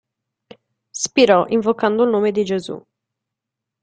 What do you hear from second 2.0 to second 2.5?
il nome di